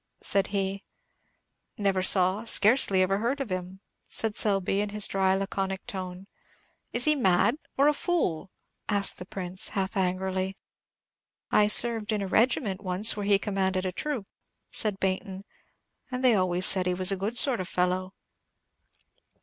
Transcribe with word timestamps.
said 0.23 0.47
he. 0.47 0.83
"Never 1.77 2.01
saw, 2.01 2.43
scarcely 2.43 3.03
ever 3.03 3.19
heard 3.19 3.39
of 3.39 3.51
him," 3.51 3.81
said 4.09 4.35
Selby, 4.35 4.81
in 4.81 4.89
his 4.89 5.05
dry, 5.05 5.35
laconic 5.35 5.85
tone. 5.85 6.25
"Is 6.91 7.03
he 7.05 7.13
mad, 7.13 7.57
or 7.77 7.87
a 7.87 7.93
fool?" 7.93 8.49
asked 8.89 9.19
the 9.19 9.27
Prince, 9.27 9.69
half 9.69 9.95
angrily. 9.95 10.57
"I 11.51 11.67
served 11.67 12.11
in 12.11 12.23
a 12.23 12.27
regiment 12.27 12.83
once 12.83 13.15
where 13.15 13.27
he 13.27 13.37
commanded 13.37 13.85
a 13.85 13.91
troop," 13.91 14.25
said 14.71 14.99
Baynton; 14.99 15.45
"and 16.09 16.23
they 16.23 16.33
always 16.33 16.65
said 16.65 16.87
he 16.87 16.95
was 16.95 17.11
a 17.11 17.15
good 17.15 17.37
sort 17.37 17.59
of 17.59 17.67
fellow." 17.69 18.15